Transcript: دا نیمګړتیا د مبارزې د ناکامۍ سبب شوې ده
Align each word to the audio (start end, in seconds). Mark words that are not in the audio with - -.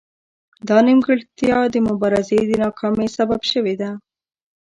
دا 0.67 0.77
نیمګړتیا 0.87 1.59
د 1.73 1.75
مبارزې 1.87 2.39
د 2.47 2.51
ناکامۍ 2.63 3.07
سبب 3.17 3.41
شوې 3.51 3.75
ده 3.81 3.89